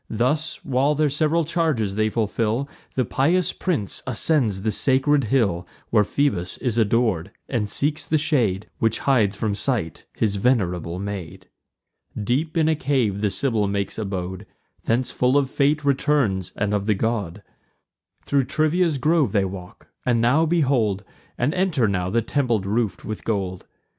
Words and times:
Thus, 0.09 0.65
while 0.65 0.95
their 0.95 1.11
sev'ral 1.11 1.45
charges 1.45 1.93
they 1.93 2.09
fulfil, 2.09 2.67
The 2.95 3.05
pious 3.05 3.53
prince 3.53 4.01
ascends 4.07 4.63
the 4.63 4.71
sacred 4.71 5.25
hill 5.25 5.67
Where 5.91 6.03
Phoebus 6.03 6.57
is 6.57 6.79
ador'd; 6.79 7.29
and 7.47 7.69
seeks 7.69 8.03
the 8.07 8.17
shade 8.17 8.67
Which 8.79 8.97
hides 8.97 9.35
from 9.35 9.53
sight 9.53 10.05
his 10.15 10.37
venerable 10.37 10.97
maid. 10.97 11.49
Deep 12.19 12.57
in 12.57 12.67
a 12.67 12.75
cave 12.75 13.21
the 13.21 13.29
Sibyl 13.29 13.67
makes 13.67 13.99
abode; 13.99 14.47
Thence 14.85 15.11
full 15.11 15.37
of 15.37 15.51
fate 15.51 15.85
returns, 15.85 16.51
and 16.55 16.73
of 16.73 16.87
the 16.87 16.95
god. 16.95 17.43
Thro' 18.25 18.41
Trivia's 18.41 18.97
grove 18.97 19.33
they 19.33 19.45
walk; 19.45 19.87
and 20.03 20.19
now 20.19 20.47
behold, 20.47 21.03
And 21.37 21.53
enter 21.53 21.87
now, 21.87 22.09
the 22.09 22.23
temple 22.23 22.59
roof'd 22.61 23.03
with 23.03 23.23
gold. 23.23 23.67